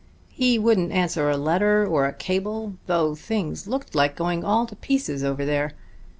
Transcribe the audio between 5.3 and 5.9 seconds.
there.